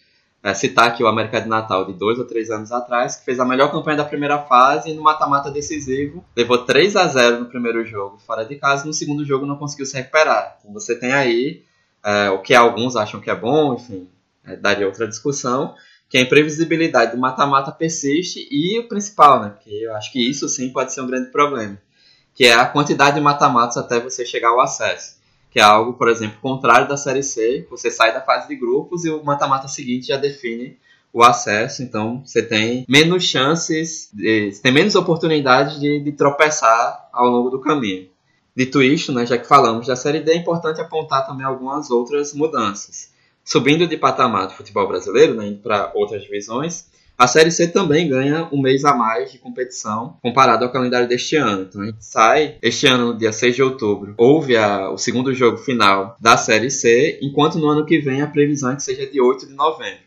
é, 0.45 0.53
citar 0.53 0.89
aqui 0.89 1.03
o 1.03 1.07
América 1.07 1.41
de 1.41 1.49
Natal 1.49 1.85
de 1.85 1.93
dois 1.93 2.19
ou 2.19 2.25
três 2.25 2.51
anos 2.51 2.71
atrás, 2.71 3.15
que 3.15 3.25
fez 3.25 3.39
a 3.39 3.45
melhor 3.45 3.71
campanha 3.71 3.97
da 3.97 4.05
primeira 4.05 4.37
fase 4.43 4.91
e 4.91 4.93
no 4.93 5.01
mata-mata 5.01 5.49
decisivo 5.49 6.23
levou 6.37 6.59
3 6.59 6.95
a 6.95 7.07
0 7.07 7.39
no 7.39 7.45
primeiro 7.47 7.83
jogo 7.83 8.19
fora 8.19 8.45
de 8.45 8.55
casa. 8.55 8.85
No 8.85 8.93
segundo 8.93 9.25
jogo 9.25 9.43
não 9.43 9.55
conseguiu 9.55 9.87
se 9.87 9.97
recuperar. 9.97 10.59
Então 10.59 10.71
você 10.71 10.93
tem 10.93 11.13
aí 11.13 11.63
é, 12.03 12.29
o 12.29 12.43
que 12.43 12.53
alguns 12.53 12.95
acham 12.95 13.19
que 13.19 13.31
é 13.31 13.35
bom, 13.35 13.73
enfim, 13.73 14.07
é, 14.45 14.55
daria 14.55 14.85
outra 14.85 15.07
discussão, 15.07 15.73
que 16.07 16.15
a 16.15 16.21
imprevisibilidade 16.21 17.13
do 17.13 17.17
mata-mata 17.17 17.71
persiste 17.71 18.47
e 18.51 18.77
o 18.77 18.87
principal, 18.87 19.41
né, 19.41 19.49
porque 19.49 19.71
eu 19.71 19.95
acho 19.95 20.11
que 20.11 20.29
isso 20.29 20.47
sim 20.47 20.69
pode 20.69 20.93
ser 20.93 21.01
um 21.01 21.07
grande 21.07 21.31
problema, 21.31 21.75
que 22.35 22.45
é 22.45 22.53
a 22.53 22.67
quantidade 22.67 23.15
de 23.15 23.21
mata-matas 23.21 23.77
até 23.77 23.99
você 23.99 24.23
chegar 24.23 24.49
ao 24.49 24.61
acesso 24.61 25.14
que 25.55 25.59
é 25.61 25.63
algo, 25.63 25.93
por 25.93 26.09
exemplo, 26.09 26.37
contrário 26.41 26.85
da 26.85 26.97
Série 26.97 27.23
C. 27.23 27.65
Você 27.69 27.89
sai 27.89 28.13
da 28.13 28.19
fase 28.19 28.45
de 28.45 28.57
grupos 28.57 29.05
e 29.05 29.09
o 29.09 29.23
mata-mata 29.23 29.69
seguinte 29.69 30.07
já 30.07 30.17
define 30.17 30.77
o 31.13 31.23
acesso, 31.23 31.81
então 31.81 32.21
você 32.25 32.43
tem 32.43 32.85
menos 32.89 33.23
chances, 33.23 34.09
de, 34.11 34.51
você 34.51 34.61
tem 34.61 34.73
menos 34.73 34.95
oportunidades 34.95 35.79
de, 35.79 36.01
de, 36.01 36.11
tropeçar 36.11 37.07
ao 37.13 37.29
longo 37.29 37.49
do 37.49 37.61
caminho. 37.61 38.09
Dito 38.53 38.83
isto, 38.83 39.13
né, 39.13 39.25
já 39.25 39.37
que 39.37 39.47
falamos 39.47 39.87
da 39.87 39.95
Série 39.95 40.19
D, 40.19 40.33
é 40.33 40.35
importante 40.35 40.81
apontar 40.81 41.25
também 41.25 41.45
algumas 41.45 41.89
outras 41.89 42.33
mudanças. 42.33 43.13
Subindo 43.41 43.87
de 43.87 43.95
patamar 43.95 44.47
do 44.47 44.55
futebol 44.55 44.85
brasileiro, 44.89 45.35
né, 45.35 45.47
indo 45.47 45.59
para 45.59 45.89
outras 45.95 46.21
divisões, 46.21 46.89
a 47.17 47.27
Série 47.27 47.51
C 47.51 47.67
também 47.67 48.09
ganha 48.09 48.49
um 48.51 48.61
mês 48.61 48.83
a 48.83 48.93
mais 48.93 49.31
de 49.31 49.37
competição 49.37 50.17
comparado 50.21 50.65
ao 50.65 50.71
calendário 50.71 51.07
deste 51.07 51.37
ano. 51.37 51.63
Então 51.63 51.81
a 51.81 51.85
gente 51.85 52.03
sai, 52.03 52.57
este 52.61 52.87
ano, 52.87 53.13
no 53.13 53.17
dia 53.17 53.31
6 53.31 53.55
de 53.55 53.63
outubro, 53.63 54.13
houve 54.17 54.57
a, 54.57 54.89
o 54.89 54.97
segundo 54.97 55.33
jogo 55.33 55.57
final 55.57 56.17
da 56.19 56.35
Série 56.35 56.69
C, 56.69 57.17
enquanto 57.21 57.57
no 57.57 57.67
ano 57.67 57.85
que 57.85 57.99
vem 57.99 58.21
a 58.21 58.27
previsão 58.27 58.71
é 58.71 58.75
que 58.75 58.83
seja 58.83 59.07
de 59.07 59.21
8 59.21 59.47
de 59.47 59.53
novembro. 59.53 60.03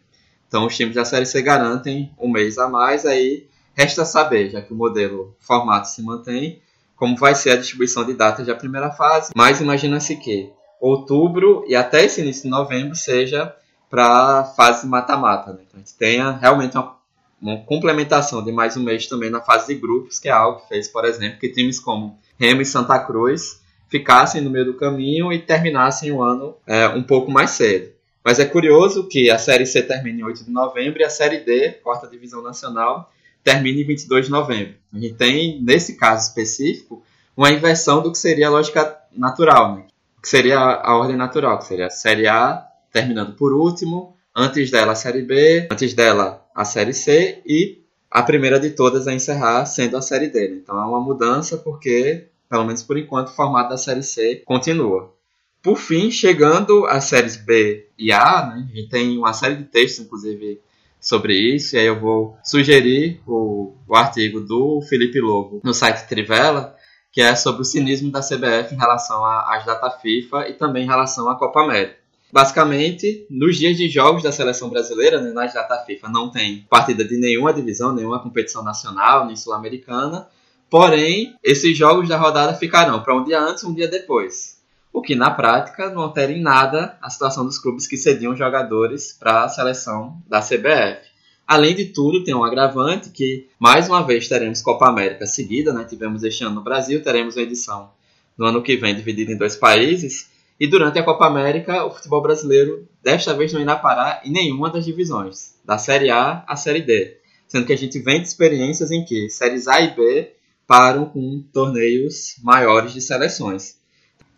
Então 0.47 0.67
os 0.67 0.77
times 0.77 0.95
da 0.95 1.05
Série 1.05 1.27
C 1.27 1.41
garantem 1.41 2.11
um 2.19 2.31
mês 2.31 2.59
a 2.59 2.69
mais, 2.69 3.07
aí 3.07 3.47
resta 3.75 4.05
saber, 4.05 4.51
já 4.51 4.61
que 4.61 4.73
o 4.73 4.77
modelo 4.77 5.35
formato 5.39 5.89
se 5.89 6.03
mantém, 6.03 6.61
como 6.95 7.17
vai 7.17 7.35
ser 7.35 7.51
a 7.51 7.57
distribuição 7.57 8.05
de 8.05 8.13
datas 8.13 8.47
da 8.47 8.55
primeira 8.55 8.91
fase, 8.91 9.31
mas 9.35 9.61
imagina-se 9.61 10.17
que 10.17 10.51
outubro 10.81 11.65
e 11.69 11.75
até 11.75 12.05
esse 12.05 12.21
início 12.21 12.43
de 12.43 12.49
novembro 12.49 12.97
seja 12.97 13.55
para 13.89 14.45
fase 14.45 14.87
mata-mata. 14.87 15.53
Né? 15.53 15.61
Então 15.67 15.77
a 15.77 15.79
gente 15.79 15.95
tenha 15.97 16.33
realmente 16.33 16.77
uma 16.77 16.98
uma 17.41 17.59
complementação 17.59 18.45
de 18.45 18.51
mais 18.51 18.77
um 18.77 18.83
mês 18.83 19.07
também 19.07 19.31
na 19.31 19.41
fase 19.41 19.73
de 19.73 19.81
grupos, 19.81 20.19
que 20.19 20.29
é 20.29 20.33
algo 20.33 20.61
que 20.61 20.69
fez, 20.69 20.89
por 20.89 21.05
exemplo, 21.05 21.39
que 21.39 21.49
times 21.49 21.79
como 21.79 22.19
Remo 22.39 22.63
e 22.63 22.67
Santa 22.67 22.99
Cruz 22.99 23.61
ficassem 23.89 24.41
no 24.41 24.51
meio 24.51 24.67
do 24.67 24.75
caminho 24.75 25.33
e 25.33 25.39
terminassem 25.39 26.13
o 26.13 26.23
ano 26.23 26.57
é, 26.67 26.89
um 26.89 27.03
pouco 27.03 27.31
mais 27.31 27.51
cedo. 27.51 27.91
Mas 28.25 28.39
é 28.39 28.45
curioso 28.45 29.09
que 29.09 29.31
a 29.31 29.39
Série 29.39 29.65
C 29.65 29.83
termine 29.83 30.21
em 30.21 30.25
8 30.25 30.45
de 30.45 30.51
novembro 30.51 31.01
e 31.01 31.05
a 31.05 31.11
Série 31.11 31.39
D, 31.39 31.71
quarta 31.83 32.07
divisão 32.07 32.43
nacional, 32.43 33.11
termine 33.43 33.83
em 33.83 33.87
22 33.87 34.27
de 34.27 34.31
novembro. 34.31 34.75
A 34.93 34.99
gente 34.99 35.15
tem, 35.15 35.63
nesse 35.63 35.97
caso 35.97 36.29
específico, 36.29 37.03
uma 37.37 37.51
inversão 37.51 38.03
do 38.03 38.13
que 38.13 38.19
seria 38.19 38.49
a 38.49 38.51
lógica 38.51 38.99
natural, 39.17 39.77
né? 39.77 39.85
que 40.21 40.29
seria 40.29 40.59
a 40.59 40.97
ordem 40.97 41.17
natural, 41.17 41.59
que 41.59 41.67
seria 41.67 41.87
a 41.87 41.91
Série 41.91 42.27
A 42.27 42.65
terminando 42.93 43.35
por 43.35 43.53
último, 43.53 44.17
antes 44.35 44.71
dela 44.71 44.93
a 44.93 44.97
Série 44.97 45.23
B, 45.23 45.69
antes 45.71 45.95
dela 45.95 46.45
a 46.59 46.65
Série 46.65 46.93
C 46.93 47.41
e 47.47 47.79
a 48.11 48.21
primeira 48.21 48.59
de 48.59 48.71
todas 48.71 49.07
a 49.07 49.15
encerrar 49.15 49.65
sendo 49.65 49.97
a 49.97 50.03
Série 50.03 50.27
D. 50.27 50.49
Né? 50.49 50.57
Então 50.61 50.77
é 50.77 50.85
uma 50.85 51.01
mudança 51.01 51.57
porque, 51.57 52.27
pelo 52.51 52.65
menos 52.65 52.83
por 52.83 52.99
enquanto, 52.99 53.29
o 53.29 53.33
formato 53.33 53.71
da 53.71 53.77
Série 53.77 54.03
C 54.03 54.43
continua. 54.45 55.15
Por 55.63 55.77
fim, 55.77 56.11
chegando 56.11 56.85
às 56.87 57.05
séries 57.05 57.37
B 57.37 57.87
e 57.97 58.11
A, 58.11 58.45
né, 58.45 58.69
a 58.73 58.77
gente 58.77 58.89
tem 58.89 59.17
uma 59.17 59.33
série 59.33 59.55
de 59.55 59.65
textos, 59.65 60.05
inclusive, 60.05 60.61
sobre 61.01 61.35
isso, 61.35 61.77
e 61.77 61.79
aí 61.79 61.87
eu 61.87 62.01
vou 62.01 62.37
sugerir 62.43 63.21
o, 63.25 63.77
o 63.87 63.95
artigo 63.95 64.41
do 64.41 64.83
Felipe 64.83 65.21
Lobo 65.21 65.61
no 65.63 65.73
site 65.73 66.09
Trivela, 66.09 66.75
que 67.13 67.21
é 67.21 67.37
sobre 67.37 67.63
o 67.63 67.65
cinismo 67.65 68.11
da 68.11 68.21
CBF 68.21 68.75
em 68.75 68.79
relação 68.79 69.25
às 69.25 69.65
data 69.65 69.91
FIFA 69.91 70.49
e 70.49 70.55
também 70.55 70.83
em 70.83 70.89
relação 70.89 71.29
à 71.29 71.39
Copa 71.39 71.63
América. 71.63 71.98
Basicamente, 72.31 73.27
nos 73.31 73.57
dias 73.57 73.77
de 73.77 73.89
jogos 73.89 74.23
da 74.23 74.31
seleção 74.31 74.69
brasileira, 74.69 75.21
né, 75.21 75.33
nas 75.33 75.55
data 75.55 75.83
FIFA, 75.85 76.09
não 76.11 76.31
tem 76.31 76.67
partida 76.69 77.05
de 77.05 77.17
nenhuma 77.17 77.53
divisão, 77.55 77.95
nenhuma 77.95 78.23
competição 78.23 78.63
nacional, 78.63 79.27
nem 79.27 79.35
sul-americana. 79.35 80.29
Porém, 80.69 81.35
esses 81.43 81.77
jogos 81.77 82.09
da 82.09 82.19
rodada 82.19 82.53
ficarão 82.55 83.03
para 83.03 83.17
um 83.17 83.25
dia 83.25 83.41
antes 83.41 83.65
um 83.65 83.73
dia 83.73 83.89
depois. 83.89 84.59
O 84.93 85.01
que, 85.01 85.15
na 85.15 85.31
prática, 85.31 85.89
não 85.89 86.03
altera 86.03 86.31
em 86.31 86.43
nada 86.43 86.99
a 87.01 87.09
situação 87.09 87.47
dos 87.47 87.59
clubes 87.59 87.87
que 87.87 87.97
cediam 87.97 88.37
jogadores 88.37 89.17
para 89.19 89.45
a 89.45 89.49
seleção 89.49 90.21
da 90.29 90.41
CBF. 90.41 91.09
Além 91.47 91.75
de 91.75 91.87
tudo, 91.87 92.25
tem 92.25 92.35
um 92.35 92.45
agravante 92.45 93.09
que, 93.09 93.49
mais 93.59 93.89
uma 93.89 94.03
vez, 94.03 94.29
teremos 94.29 94.61
Copa 94.61 94.87
América 94.87 95.25
seguida, 95.25 95.73
né? 95.73 95.87
tivemos 95.89 96.23
este 96.23 96.45
ano 96.45 96.57
no 96.57 96.63
Brasil, 96.63 97.03
teremos 97.03 97.37
uma 97.37 97.43
edição 97.43 97.91
no 98.37 98.45
ano 98.45 98.63
que 98.63 98.77
vem 98.77 98.95
dividida 98.95 99.33
em 99.33 99.37
dois 99.37 99.57
países, 99.57 100.29
e 100.61 100.67
durante 100.67 100.99
a 100.99 101.03
Copa 101.05 101.27
América, 101.27 101.85
o 101.85 101.91
futebol 101.91 102.21
brasileiro 102.21 102.89
desta 103.03 103.33
vez 103.35 103.53
não 103.53 103.61
irá 103.61 103.77
parar 103.77 104.23
em 104.25 104.33
nenhuma 104.33 104.71
das 104.71 104.85
divisões, 104.85 105.55
da 105.65 105.79
Série 105.79 106.11
A 106.11 106.45
à 106.47 106.57
Série 106.57 106.83
D, 106.83 107.19
sendo 107.47 107.67
que 107.67 107.73
a 107.73 107.79
gente 107.79 107.99
vem 108.01 108.21
de 108.21 108.29
experiências 108.29 108.91
em 108.91 109.05
que 109.05 109.31
séries 109.31 109.69
A 109.69 109.81
e 109.81 109.95
B 109.95 110.33
param 110.67 111.07
com 111.07 111.43
torneios 111.53 112.37
maiores 112.43 112.93
de 112.93 113.01
seleções. 113.01 113.79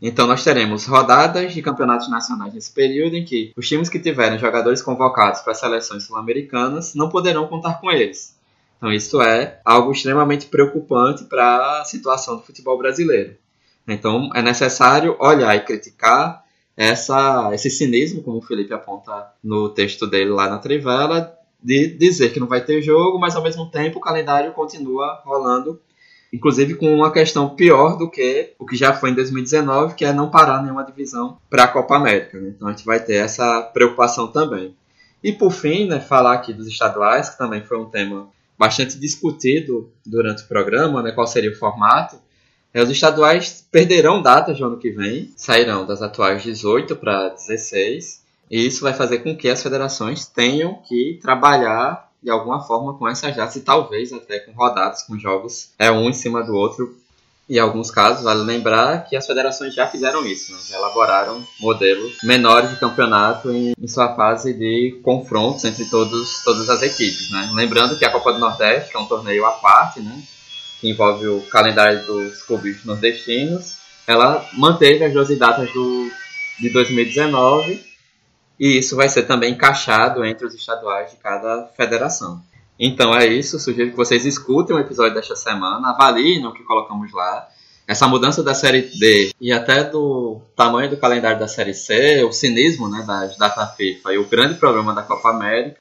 Então 0.00 0.26
nós 0.26 0.44
teremos 0.44 0.86
rodadas 0.86 1.52
de 1.52 1.60
campeonatos 1.60 2.08
nacionais 2.08 2.54
nesse 2.54 2.72
período 2.72 3.16
em 3.16 3.24
que 3.24 3.52
os 3.56 3.68
times 3.68 3.88
que 3.88 3.98
tiverem 3.98 4.38
jogadores 4.38 4.80
convocados 4.80 5.40
para 5.40 5.52
seleções 5.52 6.04
sul-americanas 6.04 6.94
não 6.94 7.08
poderão 7.08 7.48
contar 7.48 7.80
com 7.80 7.90
eles. 7.90 8.34
Então 8.78 8.92
isso 8.92 9.20
é 9.20 9.60
algo 9.64 9.92
extremamente 9.92 10.46
preocupante 10.46 11.24
para 11.24 11.80
a 11.80 11.84
situação 11.84 12.36
do 12.36 12.42
futebol 12.42 12.78
brasileiro. 12.78 13.36
Então 13.86 14.30
é 14.34 14.42
necessário 14.42 15.16
olhar 15.18 15.56
e 15.56 15.60
criticar 15.60 16.44
essa, 16.76 17.50
esse 17.52 17.68
cinismo, 17.70 18.22
como 18.22 18.38
o 18.38 18.42
Felipe 18.42 18.72
aponta 18.72 19.32
no 19.42 19.68
texto 19.68 20.06
dele 20.06 20.30
lá 20.30 20.48
na 20.48 20.58
Trivela, 20.58 21.36
de 21.62 21.88
dizer 21.88 22.32
que 22.32 22.40
não 22.40 22.46
vai 22.46 22.64
ter 22.64 22.80
jogo, 22.80 23.18
mas 23.18 23.36
ao 23.36 23.42
mesmo 23.42 23.70
tempo 23.70 23.98
o 23.98 24.00
calendário 24.00 24.52
continua 24.52 25.20
rolando, 25.24 25.80
inclusive 26.32 26.74
com 26.74 26.94
uma 26.94 27.12
questão 27.12 27.50
pior 27.50 27.98
do 27.98 28.10
que 28.10 28.54
o 28.58 28.64
que 28.64 28.76
já 28.76 28.94
foi 28.94 29.10
em 29.10 29.14
2019, 29.14 29.94
que 29.94 30.04
é 30.04 30.12
não 30.12 30.30
parar 30.30 30.62
nenhuma 30.62 30.84
divisão 30.84 31.36
para 31.50 31.64
a 31.64 31.68
Copa 31.68 31.96
América. 31.96 32.38
Né? 32.38 32.52
Então 32.56 32.68
a 32.68 32.70
gente 32.70 32.84
vai 32.84 32.98
ter 32.98 33.16
essa 33.16 33.60
preocupação 33.74 34.28
também. 34.28 34.74
E 35.22 35.32
por 35.32 35.50
fim, 35.50 35.86
né, 35.86 36.00
falar 36.00 36.32
aqui 36.32 36.52
dos 36.52 36.66
estaduais, 36.66 37.28
que 37.28 37.36
também 37.36 37.62
foi 37.62 37.78
um 37.78 37.90
tema 37.90 38.28
bastante 38.58 38.98
discutido 38.98 39.90
durante 40.04 40.44
o 40.44 40.48
programa, 40.48 41.02
né, 41.02 41.12
qual 41.12 41.26
seria 41.26 41.50
o 41.50 41.56
formato. 41.56 42.16
É, 42.72 42.82
os 42.82 42.90
estaduais 42.90 43.64
perderão 43.70 44.22
datas 44.22 44.58
no 44.60 44.68
ano 44.68 44.78
que 44.78 44.90
vem, 44.90 45.32
sairão 45.36 45.84
das 45.84 46.02
atuais 46.02 46.42
18 46.42 46.94
para 46.96 47.30
16, 47.30 48.20
e 48.50 48.66
isso 48.66 48.82
vai 48.82 48.92
fazer 48.92 49.18
com 49.18 49.36
que 49.36 49.48
as 49.48 49.62
federações 49.62 50.24
tenham 50.26 50.74
que 50.74 51.18
trabalhar 51.22 52.08
de 52.22 52.30
alguma 52.30 52.60
forma 52.60 52.94
com 52.94 53.08
essas 53.08 53.34
datas 53.34 53.56
e 53.56 53.60
talvez 53.60 54.12
até 54.12 54.38
com 54.40 54.52
rodadas, 54.52 55.02
com 55.02 55.18
jogos 55.18 55.70
é 55.78 55.90
um 55.90 56.08
em 56.08 56.12
cima 56.12 56.42
do 56.42 56.54
outro. 56.54 56.96
Em 57.48 57.58
alguns 57.58 57.90
casos, 57.90 58.22
vale 58.22 58.42
lembrar 58.42 59.06
que 59.06 59.16
as 59.16 59.26
federações 59.26 59.74
já 59.74 59.88
fizeram 59.88 60.24
isso, 60.24 60.52
né? 60.52 60.58
já 60.68 60.76
elaboraram 60.76 61.44
modelos 61.58 62.18
menores 62.22 62.70
de 62.70 62.76
campeonato 62.76 63.50
em, 63.50 63.74
em, 63.76 63.88
sua 63.88 64.14
fase 64.14 64.52
de 64.52 65.00
confrontos 65.02 65.64
entre 65.64 65.84
todos, 65.86 66.44
todas 66.44 66.68
as 66.68 66.82
equipes. 66.82 67.28
Né? 67.32 67.50
Lembrando 67.52 67.98
que 67.98 68.04
a 68.04 68.12
Copa 68.12 68.32
do 68.32 68.38
Nordeste, 68.38 68.94
é 68.94 68.98
um 69.00 69.06
torneio 69.06 69.44
à 69.44 69.50
parte, 69.52 69.98
né? 69.98 70.22
Que 70.80 70.88
envolve 70.88 71.26
o 71.28 71.42
calendário 71.42 72.04
dos 72.06 72.42
clubes 72.42 72.84
nordestinos, 72.84 73.78
ela 74.06 74.44
manteve 74.54 75.04
as 75.04 75.12
12 75.12 75.36
datas 75.36 75.70
do, 75.72 76.10
de 76.58 76.70
2019 76.70 77.84
e 78.58 78.78
isso 78.78 78.96
vai 78.96 79.08
ser 79.08 79.22
também 79.24 79.52
encaixado 79.52 80.24
entre 80.24 80.46
os 80.46 80.54
estaduais 80.54 81.10
de 81.10 81.16
cada 81.18 81.66
federação. 81.76 82.42
Então 82.78 83.14
é 83.14 83.26
isso, 83.26 83.58
sugiro 83.58 83.90
que 83.90 83.96
vocês 83.96 84.24
escutem 84.24 84.74
o 84.74 84.80
episódio 84.80 85.14
desta 85.14 85.36
semana, 85.36 85.90
avaliem 85.90 86.46
o 86.46 86.52
que 86.52 86.62
colocamos 86.62 87.12
lá. 87.12 87.46
Essa 87.86 88.06
mudança 88.06 88.42
da 88.42 88.54
série 88.54 88.82
D 88.82 89.32
e 89.40 89.52
até 89.52 89.84
do 89.84 90.40
tamanho 90.56 90.88
do 90.88 90.96
calendário 90.96 91.38
da 91.38 91.48
série 91.48 91.74
C, 91.74 92.22
o 92.24 92.32
cinismo 92.32 92.88
né, 92.88 93.04
das 93.06 93.36
data 93.36 93.66
FIFA 93.66 94.14
e 94.14 94.18
o 94.18 94.28
grande 94.28 94.54
problema 94.54 94.94
da 94.94 95.02
Copa 95.02 95.30
América 95.30 95.78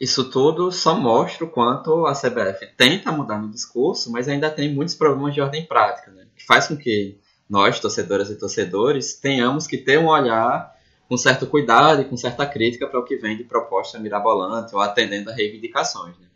isso 0.00 0.30
tudo 0.30 0.70
só 0.70 0.94
mostra 0.94 1.44
o 1.44 1.50
quanto 1.50 2.06
a 2.06 2.12
CBF 2.12 2.66
tenta 2.76 3.10
mudar 3.10 3.38
no 3.38 3.50
discurso, 3.50 4.12
mas 4.12 4.28
ainda 4.28 4.50
tem 4.50 4.72
muitos 4.72 4.94
problemas 4.94 5.34
de 5.34 5.40
ordem 5.40 5.66
prática, 5.66 6.10
né? 6.12 6.26
que 6.36 6.46
faz 6.46 6.68
com 6.68 6.76
que 6.76 7.18
nós, 7.48 7.80
torcedoras 7.80 8.30
e 8.30 8.36
torcedores, 8.36 9.14
tenhamos 9.14 9.66
que 9.66 9.78
ter 9.78 9.98
um 9.98 10.06
olhar 10.06 10.76
com 11.08 11.16
certo 11.16 11.46
cuidado 11.46 12.02
e 12.02 12.04
com 12.04 12.16
certa 12.16 12.46
crítica 12.46 12.86
para 12.86 13.00
o 13.00 13.04
que 13.04 13.16
vem 13.16 13.36
de 13.36 13.44
proposta 13.44 13.98
mirabolante 13.98 14.74
ou 14.74 14.80
atendendo 14.80 15.30
a 15.30 15.34
reivindicações. 15.34 16.16
Né? 16.18 16.26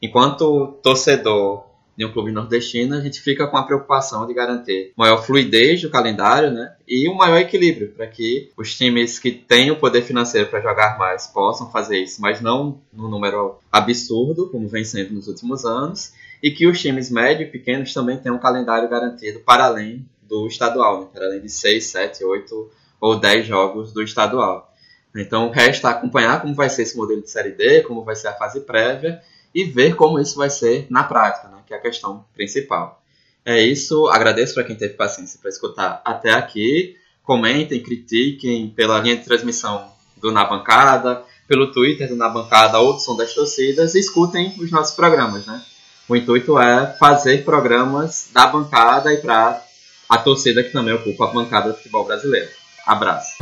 Enquanto 0.00 0.78
torcedor 0.82 1.64
de 1.96 2.04
um 2.04 2.12
clube 2.12 2.30
nordestino, 2.30 2.94
a 2.94 3.00
gente 3.00 3.20
fica 3.20 3.46
com 3.46 3.56
a 3.56 3.62
preocupação 3.62 4.26
de 4.26 4.34
garantir 4.34 4.92
maior 4.94 5.24
fluidez 5.24 5.80
do 5.80 5.88
calendário, 5.88 6.50
né? 6.50 6.74
E 6.86 7.08
um 7.08 7.14
maior 7.14 7.38
equilíbrio 7.38 7.92
para 7.92 8.06
que 8.06 8.50
os 8.56 8.76
times 8.76 9.18
que 9.18 9.32
têm 9.32 9.70
o 9.70 9.78
poder 9.78 10.02
financeiro 10.02 10.48
para 10.48 10.60
jogar 10.60 10.98
mais 10.98 11.26
possam 11.26 11.70
fazer 11.70 11.98
isso, 11.98 12.20
mas 12.20 12.40
não 12.40 12.78
no 12.92 13.08
número 13.08 13.58
absurdo, 13.72 14.50
como 14.50 14.68
vem 14.68 14.84
sendo 14.84 15.14
nos 15.14 15.26
últimos 15.26 15.64
anos, 15.64 16.12
e 16.42 16.50
que 16.50 16.66
os 16.66 16.78
times 16.78 17.10
médios 17.10 17.48
e 17.48 17.52
pequenos 17.52 17.94
também 17.94 18.18
tenham 18.18 18.36
um 18.36 18.40
calendário 18.40 18.88
garantido 18.88 19.40
para 19.40 19.64
além 19.64 20.06
do 20.22 20.46
estadual, 20.46 21.00
né? 21.00 21.06
para 21.12 21.24
além 21.26 21.40
de 21.40 21.48
6, 21.48 21.86
7, 21.86 22.24
8 22.24 22.70
ou 23.00 23.18
10 23.18 23.46
jogos 23.46 23.92
do 23.92 24.02
estadual. 24.02 24.70
Então 25.16 25.48
resta 25.48 25.88
acompanhar 25.88 26.42
como 26.42 26.54
vai 26.54 26.68
ser 26.68 26.82
esse 26.82 26.96
modelo 26.96 27.22
de 27.22 27.30
Série 27.30 27.52
D, 27.52 27.80
como 27.82 28.04
vai 28.04 28.14
ser 28.14 28.28
a 28.28 28.34
fase 28.34 28.60
prévia 28.60 29.22
e 29.56 29.64
ver 29.64 29.96
como 29.96 30.20
isso 30.20 30.36
vai 30.36 30.50
ser 30.50 30.86
na 30.90 31.02
prática, 31.02 31.48
né? 31.48 31.56
que 31.66 31.72
é 31.72 31.78
a 31.78 31.80
questão 31.80 32.26
principal. 32.34 33.02
É 33.42 33.58
isso, 33.58 34.06
agradeço 34.08 34.52
para 34.52 34.64
quem 34.64 34.76
teve 34.76 34.92
paciência 34.92 35.38
para 35.40 35.48
escutar 35.48 36.02
até 36.04 36.30
aqui. 36.30 36.94
Comentem, 37.22 37.82
critiquem 37.82 38.68
pela 38.68 39.00
linha 39.00 39.16
de 39.16 39.24
transmissão 39.24 39.90
do 40.18 40.30
Na 40.30 40.44
Bancada, 40.44 41.22
pelo 41.48 41.72
Twitter 41.72 42.06
do 42.06 42.16
Na 42.16 42.28
Bancada 42.28 42.78
ou 42.80 42.92
do 42.92 43.00
Som 43.00 43.16
das 43.16 43.32
Torcidas 43.32 43.94
e 43.94 44.00
escutem 44.00 44.54
os 44.60 44.70
nossos 44.70 44.94
programas, 44.94 45.46
né? 45.46 45.62
O 46.06 46.14
intuito 46.14 46.58
é 46.58 46.94
fazer 46.98 47.42
programas 47.42 48.28
da 48.34 48.46
bancada 48.46 49.10
e 49.10 49.16
para 49.16 49.62
a 50.06 50.18
torcida 50.18 50.62
que 50.62 50.70
também 50.70 50.92
ocupa 50.92 51.24
a 51.24 51.32
bancada 51.32 51.70
do 51.70 51.76
futebol 51.76 52.04
brasileiro. 52.04 52.50
Abraço. 52.86 53.38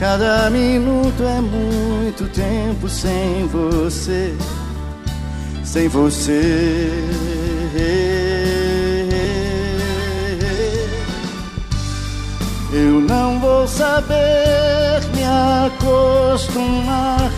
Cada 0.00 0.48
minuto 0.50 1.22
é 1.22 1.40
muito 1.40 2.26
tempo 2.28 2.88
sem 2.88 3.46
você, 3.46 4.34
sem 5.66 5.88
você. 5.88 6.92
Eu 12.72 13.00
não 13.00 13.40
vou 13.40 13.66
saber 13.66 15.02
me 15.14 15.24
acostumar 15.74 17.30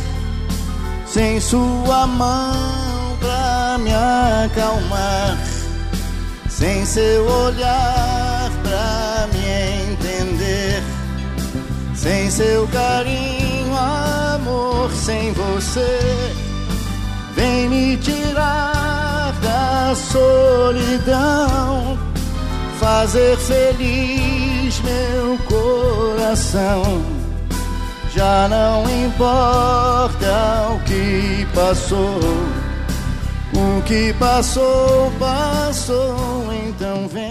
sem 1.07 1.41
sua 1.41 2.07
mão 2.07 3.17
pra 3.19 3.79
me 3.81 3.91
acalmar, 3.95 5.39
sem 6.49 6.85
seu 6.85 7.25
olhar 7.27 8.51
pra 8.63 9.29
me 9.33 9.93
entender, 9.93 10.83
sem 11.95 12.31
seu 12.31 12.69
carinho, 12.69 13.75
amor, 13.75 14.93
sem 14.93 15.33
você. 15.33 16.48
Vem 17.39 17.69
me 17.69 17.97
tirar 17.99 19.33
da 19.41 19.95
solidão, 19.95 21.97
fazer 22.81 23.37
feliz 23.37 24.81
meu 24.81 25.39
coração. 25.47 26.83
Já 28.13 28.49
não 28.49 28.83
importa 28.91 30.67
o 30.75 30.81
que 30.81 31.47
passou, 31.55 32.19
o 33.55 33.83
que 33.83 34.13
passou, 34.15 35.13
passou, 35.21 36.53
então 36.67 37.07
vem. 37.07 37.28